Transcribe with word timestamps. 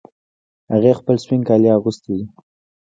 هغې 0.73 0.91
خپل 0.99 1.15
سپین 1.23 1.41
کالي 1.47 1.69
اغوستې 1.77 2.11
دي 2.17 2.25